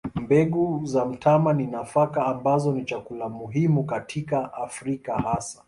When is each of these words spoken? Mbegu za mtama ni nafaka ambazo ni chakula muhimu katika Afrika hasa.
Mbegu 0.15 0.85
za 0.85 1.05
mtama 1.05 1.53
ni 1.53 1.67
nafaka 1.67 2.25
ambazo 2.25 2.71
ni 2.73 2.85
chakula 2.85 3.29
muhimu 3.29 3.83
katika 3.83 4.53
Afrika 4.53 5.17
hasa. 5.17 5.59